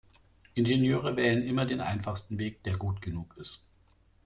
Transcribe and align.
Ingenieure 0.55 1.15
wählen 1.15 1.43
immer 1.43 1.67
den 1.67 1.79
einfachsten 1.79 2.39
Weg, 2.39 2.63
der 2.63 2.75
gut 2.75 3.03
genug 3.03 3.37
ist. 3.37 3.67